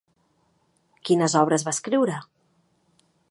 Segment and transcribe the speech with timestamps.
[1.09, 2.17] Quines obres va escriure?